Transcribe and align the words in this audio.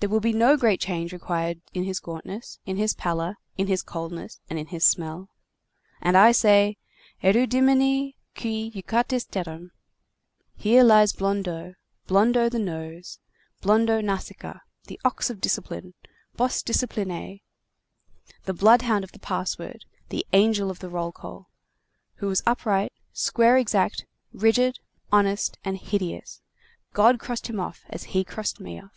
There 0.00 0.10
will 0.10 0.20
be 0.20 0.34
no 0.34 0.58
great 0.58 0.80
change 0.80 1.14
required 1.14 1.62
in 1.72 1.84
his 1.84 1.98
gauntness, 1.98 2.58
in 2.66 2.76
his 2.76 2.92
pallor, 2.92 3.38
in 3.56 3.68
his 3.68 3.80
coldness, 3.82 4.38
and 4.50 4.58
in 4.58 4.66
his 4.66 4.84
smell. 4.84 5.30
And 6.02 6.14
I 6.14 6.30
say: 6.30 6.76
'Erudimini 7.22 8.14
qui 8.36 8.70
judicatis 8.70 9.26
terram. 9.26 9.70
Here 10.54 10.84
lies 10.84 11.14
Blondeau, 11.14 11.72
Blondeau 12.06 12.50
the 12.50 12.58
Nose, 12.58 13.18
Blondeau 13.62 14.02
Nasica, 14.02 14.60
the 14.88 15.00
ox 15.06 15.30
of 15.30 15.40
discipline, 15.40 15.94
bos 16.36 16.62
disciplinæ, 16.62 17.40
the 18.42 18.52
bloodhound 18.52 19.04
of 19.04 19.12
the 19.12 19.18
password, 19.18 19.86
the 20.10 20.26
angel 20.34 20.70
of 20.70 20.80
the 20.80 20.90
roll 20.90 21.12
call, 21.12 21.48
who 22.16 22.26
was 22.26 22.42
upright, 22.46 22.92
square, 23.14 23.56
exact, 23.56 24.04
rigid, 24.34 24.80
honest, 25.10 25.56
and 25.64 25.78
hideous. 25.78 26.42
God 26.92 27.18
crossed 27.18 27.46
him 27.46 27.58
off 27.58 27.86
as 27.88 28.02
he 28.12 28.22
crossed 28.22 28.60
me 28.60 28.78
off. 28.78 28.92